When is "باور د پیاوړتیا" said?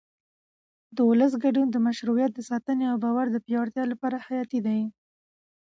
3.03-3.83